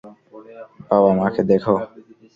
বাবা 0.87 1.11
মাকে 1.19 1.41
দেখ। 1.49 1.63